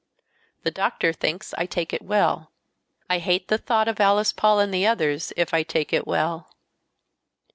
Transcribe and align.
The 0.63 0.71
doctor 0.71 1.13
thinks 1.13 1.53
I 1.59 1.67
take 1.67 1.93
it 1.93 2.01
well. 2.01 2.51
I 3.07 3.19
hate 3.19 3.49
the 3.49 3.59
thought 3.59 3.87
of 3.87 3.99
Alice 3.99 4.33
Paul 4.33 4.59
and 4.59 4.73
the 4.73 4.87
others 4.87 5.31
if 5.37 5.53
I 5.53 5.61
take 5.61 5.93
it 5.93 6.07
well." 6.07 6.49